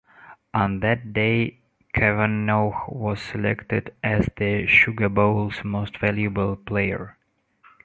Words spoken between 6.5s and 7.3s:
Player.